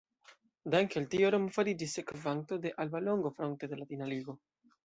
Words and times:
Danke 0.75 0.97
al 1.01 1.05
tio 1.11 1.29
Romo 1.35 1.53
fariĝis 1.59 1.93
sekvanto 1.99 2.59
de 2.67 2.75
Alba 2.85 3.05
Longo 3.07 3.33
fronte 3.37 3.71
de 3.75 3.81
Latina 3.83 4.13
Ligo. 4.15 4.41